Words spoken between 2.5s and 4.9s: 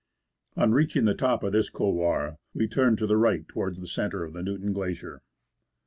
we turned to the right towards the centre of the Newton